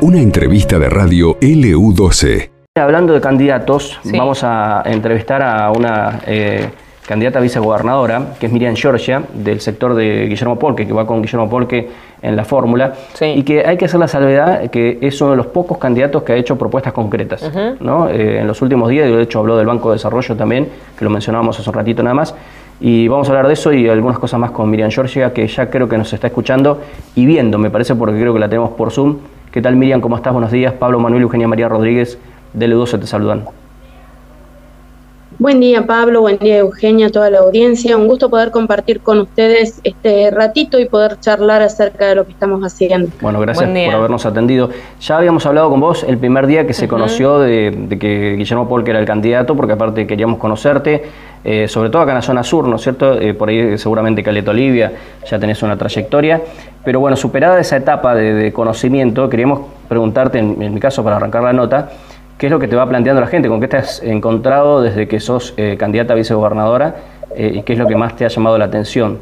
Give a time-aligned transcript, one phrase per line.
[0.00, 2.50] Una entrevista de radio LU12.
[2.74, 6.70] Hablando de candidatos, vamos a entrevistar a una eh,
[7.06, 11.22] candidata a vicegobernadora, que es Miriam Giorgia, del sector de Guillermo Polque, que va con
[11.22, 11.88] Guillermo Polque
[12.22, 15.46] en la fórmula, y que hay que hacer la salvedad que es uno de los
[15.46, 17.50] pocos candidatos que ha hecho propuestas concretas.
[17.80, 18.08] ¿no?
[18.08, 20.68] Eh, en los últimos días, de hecho habló del Banco de Desarrollo también,
[20.98, 22.34] que lo mencionábamos hace un ratito nada más,
[22.84, 25.70] y vamos a hablar de eso y algunas cosas más con Miriam Giorgia, que ya
[25.70, 26.80] creo que nos está escuchando
[27.14, 29.18] y viendo, me parece, porque creo que la tenemos por Zoom.
[29.52, 30.00] ¿Qué tal Miriam?
[30.00, 30.32] ¿Cómo estás?
[30.32, 30.72] Buenos días.
[30.72, 32.18] Pablo Manuel Eugenia María Rodríguez
[32.52, 33.44] de L12 te saludan.
[35.38, 37.96] Buen día Pablo, buen día Eugenia, toda la audiencia.
[37.96, 42.32] Un gusto poder compartir con ustedes este ratito y poder charlar acerca de lo que
[42.32, 43.10] estamos haciendo.
[43.20, 44.70] Bueno, gracias por habernos atendido.
[45.00, 48.86] Ya habíamos hablado con vos el primer día que se conoció de, que Guillermo Polk
[48.88, 51.04] era el candidato, porque aparte queríamos conocerte,
[51.44, 53.18] eh, sobre todo acá en la zona sur, ¿no es cierto?
[53.20, 54.92] Eh, por ahí seguramente Caleta Olivia
[55.28, 56.40] ya tenés una trayectoria.
[56.84, 61.52] Pero bueno, superada esa etapa de, conocimiento, queríamos preguntarte, en mi caso para arrancar la
[61.52, 61.90] nota,
[62.42, 63.48] ¿Qué es lo que te va planteando la gente?
[63.48, 66.96] ¿Con qué te has encontrado desde que sos eh, candidata a vicegobernadora?
[67.36, 69.20] Eh, ¿Y qué es lo que más te ha llamado la atención?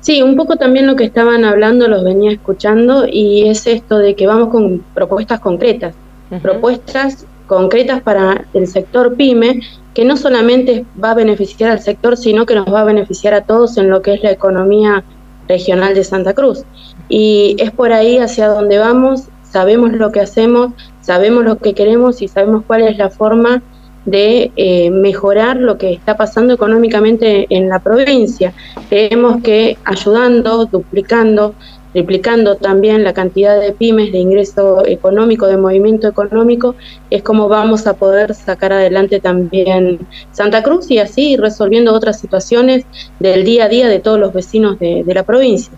[0.00, 4.14] Sí, un poco también lo que estaban hablando los venía escuchando y es esto de
[4.14, 5.94] que vamos con propuestas concretas,
[6.40, 9.60] propuestas concretas para el sector pyme
[9.92, 13.42] que no solamente va a beneficiar al sector, sino que nos va a beneficiar a
[13.42, 15.04] todos en lo que es la economía
[15.48, 16.64] regional de Santa Cruz.
[17.10, 20.72] Y es por ahí hacia donde vamos, sabemos lo que hacemos,
[21.06, 23.62] sabemos lo que queremos y sabemos cuál es la forma
[24.04, 28.52] de eh, mejorar lo que está pasando económicamente en la provincia.
[28.88, 31.54] Creemos que ayudando, duplicando
[31.96, 36.74] triplicando también la cantidad de pymes, de ingreso económico, de movimiento económico,
[37.08, 42.84] es como vamos a poder sacar adelante también Santa Cruz y así resolviendo otras situaciones
[43.18, 45.72] del día a día de todos los vecinos de, la provincia.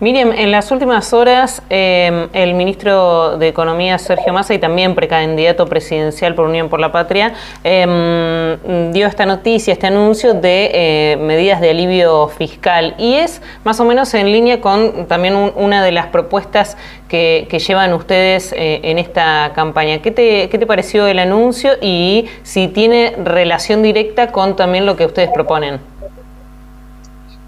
[0.00, 5.64] Miriam, en las últimas horas em, el ministro de Economía, Sergio Massa, y también precandidato
[5.64, 7.32] presidencial por Unión por la Patria,
[7.64, 13.80] em, dio esta noticia, este anuncio de eh, medidas de alivio fiscal y es más
[13.80, 16.76] o menos en línea con también un una de las propuestas
[17.08, 20.02] que, llevan ustedes eh, en esta campaña.
[20.02, 24.96] ¿Qué te, ¿Qué te pareció el anuncio y si tiene relación directa con también lo
[24.96, 25.80] que ustedes proponen?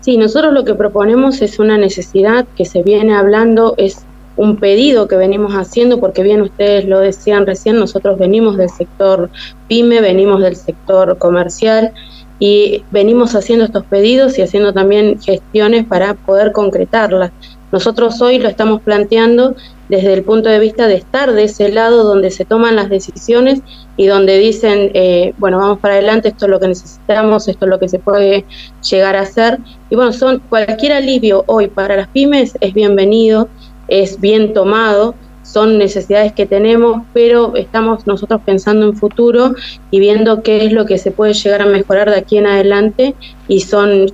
[0.01, 4.05] Sí, nosotros lo que proponemos es una necesidad que se viene hablando, es
[4.39, 9.29] un pedido que venimos haciendo, porque bien ustedes lo decían recién, nosotros venimos del sector
[9.67, 11.93] pyme, venimos del sector comercial
[12.39, 17.33] y venimos haciendo estos pedidos y haciendo también gestiones para poder concretarlas.
[17.71, 19.55] Nosotros hoy lo estamos planteando
[19.89, 23.61] desde el punto de vista de estar de ese lado donde se toman las decisiones
[23.97, 27.71] y donde dicen, eh, bueno, vamos para adelante, esto es lo que necesitamos, esto es
[27.71, 28.45] lo que se puede
[28.89, 29.59] llegar a hacer.
[29.91, 33.49] Y bueno, son cualquier alivio hoy para las pymes es bienvenido,
[33.89, 39.55] es bien tomado, son necesidades que tenemos, pero estamos nosotros pensando en futuro
[39.91, 43.15] y viendo qué es lo que se puede llegar a mejorar de aquí en adelante
[43.47, 44.07] y son,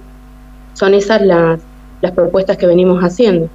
[0.75, 1.61] son esas las
[2.05, 3.49] las propuestas que venimos haciendo.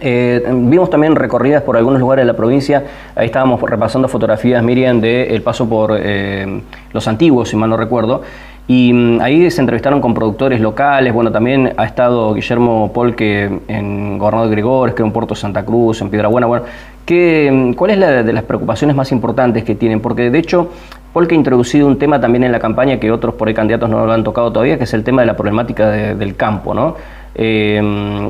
[0.00, 5.00] Eh, vimos también recorridas por algunos lugares de la provincia, ahí estábamos repasando fotografías, Miriam,
[5.00, 6.60] del paso por eh,
[6.92, 8.20] los antiguos, si mal no recuerdo,
[8.68, 14.18] y mm, ahí se entrevistaron con productores locales, bueno, también ha estado Guillermo Polque en
[14.18, 16.66] Gobernador Gregores, que en Puerto Santa Cruz, en Piedrabuena, bueno,
[17.06, 20.00] ¿qué, mm, ¿cuál es la de las preocupaciones más importantes que tienen?
[20.00, 20.70] Porque de hecho
[21.14, 24.04] Polque ha introducido un tema también en la campaña que otros por ahí candidatos no
[24.04, 26.96] lo han tocado todavía, que es el tema de la problemática del campo, ¿no?
[27.36, 27.80] Eh,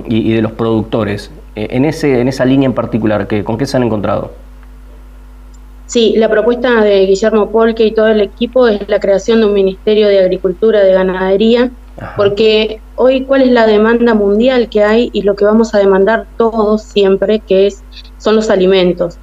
[0.06, 1.30] y, de los productores.
[1.56, 4.32] Eh, en, ese, en esa línea en particular, ¿con qué se han encontrado?
[5.86, 9.54] Sí, la propuesta de Guillermo Polque y todo el equipo es la creación de un
[9.54, 11.70] Ministerio de Agricultura, de Ganadería,
[12.16, 16.26] porque hoy cuál es la demanda mundial que hay y lo que vamos a demandar
[16.36, 17.82] todos siempre, que es
[18.18, 19.16] son los alimentos.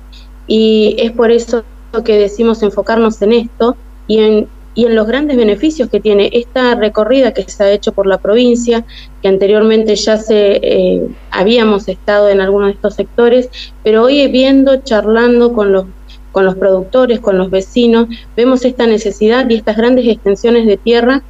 [0.47, 1.63] Y es por eso
[2.03, 3.75] que decimos enfocarnos en esto
[4.07, 7.91] y en y en los grandes beneficios que tiene esta recorrida que se ha hecho
[7.91, 8.85] por la provincia,
[9.21, 13.49] que anteriormente ya se eh, habíamos estado en algunos de estos sectores,
[13.83, 15.85] pero hoy viendo, charlando con los
[16.31, 18.07] con los productores, con los vecinos,
[18.37, 21.23] vemos esta necesidad y estas grandes extensiones de tierra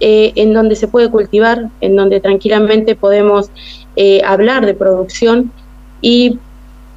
[0.00, 3.50] eh, en donde se puede cultivar, en donde tranquilamente podemos
[3.96, 5.52] eh, hablar de producción.
[6.00, 6.38] Y,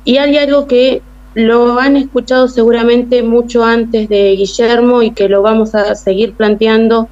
[0.05, 1.01] y hay algo que
[1.33, 7.07] lo han escuchado seguramente mucho antes de Guillermo y que lo vamos a seguir planteando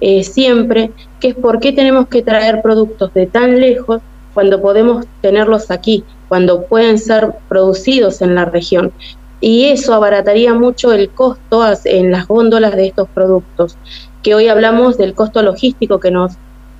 [0.00, 0.90] eh, siempre,
[1.20, 4.00] que es por qué tenemos que traer productos de tan lejos
[4.34, 8.92] cuando podemos tenerlos aquí, cuando pueden ser producidos en la región.
[9.40, 13.76] Y eso abarataría mucho el costo en las góndolas de estos productos,
[14.22, 16.32] que hoy hablamos del costo logístico que nos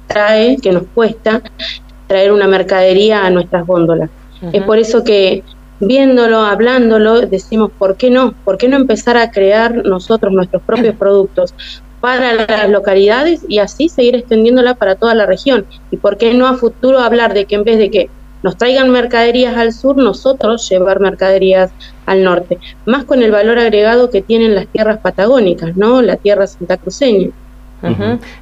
[0.06, 1.42] trae, que nos cuesta,
[2.06, 4.10] traer una mercadería a nuestras góndolas.
[4.52, 5.44] Es por eso que
[5.80, 8.34] viéndolo, hablándolo, decimos, ¿por qué no?
[8.44, 11.54] ¿Por qué no empezar a crear nosotros nuestros propios productos
[12.00, 15.66] para las localidades y así seguir extendiéndola para toda la región?
[15.90, 18.10] ¿Y por qué no a futuro hablar de que en vez de que
[18.42, 21.72] nos traigan mercaderías al sur, nosotros llevar mercaderías
[22.06, 26.00] al norte, más con el valor agregado que tienen las tierras patagónicas, ¿no?
[26.02, 27.30] La tierra santacruceña.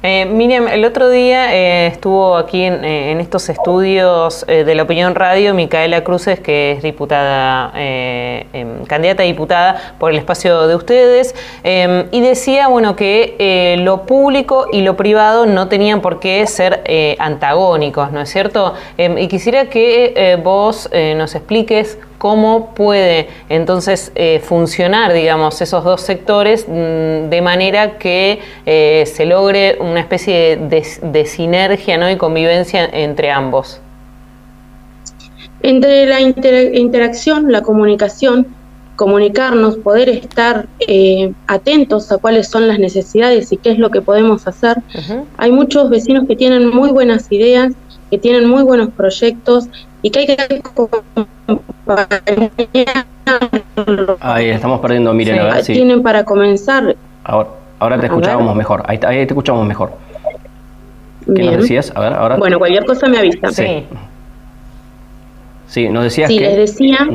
[0.03, 5.15] Eh, Miriam, el otro día eh, estuvo aquí en, eh, estos estudios de la Opinión
[5.15, 11.35] Radio Micaela Cruces, que es diputada, em, candidata a diputada por el espacio de ustedes,
[11.63, 16.83] em, y decía bueno que lo público y lo privado no tenían por qué ser
[17.19, 18.73] antagónicos, ¿no es cierto?
[18.97, 26.01] Em, y quisiera que vos nos expliques cómo puede entonces eh, funcionar, digamos, esos dos
[26.01, 32.11] sectores mm, de manera que eh, se logre una especie de, sinergia ¿no?
[32.11, 33.79] y convivencia entre ambos.
[35.63, 38.47] Entre la interacción, la comunicación,
[38.95, 44.01] comunicarnos, poder estar eh, atentos a cuáles son las necesidades y qué es lo que
[44.01, 44.77] podemos hacer.
[45.37, 47.73] Hay muchos vecinos que tienen muy buenas ideas,
[48.09, 49.67] que tienen muy buenos proyectos
[50.01, 50.61] y que hay que
[54.19, 55.73] Ahí estamos perdiendo, miren, a ver si...
[55.73, 56.95] Tienen para comenzar.
[57.23, 59.91] Ahora, ahora te escuchábamos mejor, ahí, te escuchamos mejor.
[61.35, 61.91] ¿Qué nos decías?
[61.95, 62.37] A ver, ahora...
[62.37, 63.51] Bueno, cualquier cosa me avisa.
[63.51, 63.85] Sí.
[65.67, 67.07] Sí, nos decías sí, les decía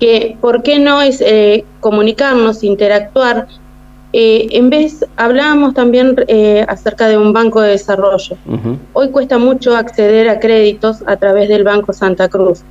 [0.00, 3.46] que por qué no es eh, comunicarnos, interactuar,
[4.18, 8.38] eh, en vez, hablábamos también eh, acerca de un banco de desarrollo.
[8.94, 12.62] Hoy cuesta mucho acceder a créditos a través del Banco Santa Cruz.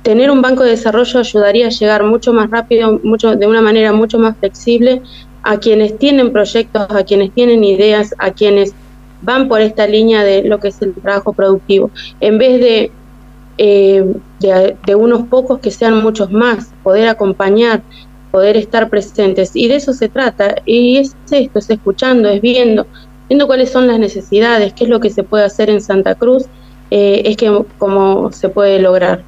[0.00, 3.92] Tener un banco de desarrollo ayudaría a llegar mucho más rápido, mucho, de una manera
[3.92, 5.02] mucho más flexible
[5.42, 8.72] a quienes tienen proyectos, a quienes tienen ideas, a quienes
[9.20, 11.90] van por esta línea de lo que es el trabajo productivo.
[12.20, 12.90] En vez de,
[13.58, 14.10] eh,
[14.40, 17.82] de unos pocos que sean muchos más, poder acompañar
[18.36, 19.52] poder estar presentes.
[19.54, 20.56] Y de eso se trata.
[20.66, 22.86] Y es esto, es escuchando, es viendo,
[23.30, 26.44] viendo cuáles son las necesidades, qué es lo que se puede hacer en Santa Cruz,
[26.90, 29.22] eh, es que cómo se puede lograr.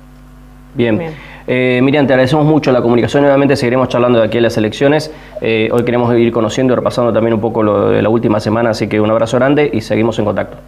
[0.74, 1.00] Bien.
[1.46, 3.22] Eh, Miriam, te agradecemos mucho la comunicación.
[3.22, 5.10] Nuevamente seguiremos charlando de aquí a las elecciones.
[5.40, 8.70] Eh, hoy queremos ir conociendo y repasando también un poco lo de la última semana,
[8.70, 10.58] así que un abrazo grande y seguimos en contacto.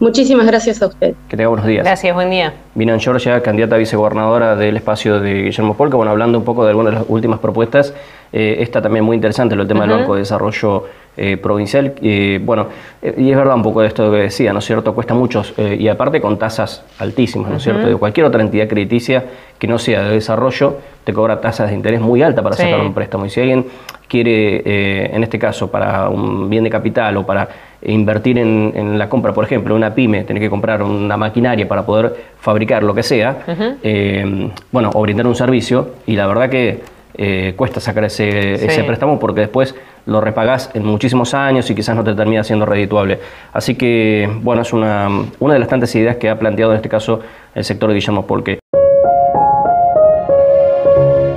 [0.00, 1.14] Muchísimas gracias a usted.
[1.28, 1.84] Que tenga buenos días.
[1.84, 2.54] Gracias, buen día.
[2.76, 6.70] en Georgia, candidata a vicegobernadora del espacio de Guillermo Polka, bueno, hablando un poco de
[6.70, 7.92] algunas de las últimas propuestas,
[8.32, 10.84] eh, esta también muy interesante, lo el tema del Banco de Desarrollo
[11.16, 11.94] eh, Provincial.
[12.42, 12.68] bueno,
[13.02, 14.94] eh, y es verdad un poco de esto que decía, ¿no es cierto?
[14.94, 17.88] Cuesta mucho, y aparte con tasas altísimas, ¿no es cierto?
[17.88, 19.24] De cualquier otra entidad crediticia
[19.58, 22.94] que no sea de desarrollo, te cobra tasas de interés muy altas para sacar un
[22.94, 23.26] préstamo.
[23.26, 23.66] Y si alguien
[24.06, 27.48] quiere, en este caso, para un bien de capital o para
[27.82, 32.14] invertir en, la compra, por ejemplo, una pyme, tiene que comprar una maquinaria para poder
[32.40, 33.44] fabricar lo que sea,
[33.82, 36.80] eh, bueno, o brindar un servicio, y la verdad que
[37.20, 39.74] eh, cuesta sacar ese, ese, préstamo porque después
[40.06, 43.18] lo repagás en muchísimos años y quizás no te termina siendo redituable.
[43.52, 45.08] Así que, bueno, es una,
[45.40, 47.20] una de las tantas ideas que ha planteado en este caso
[47.54, 48.60] el sector de Guillermo Polque.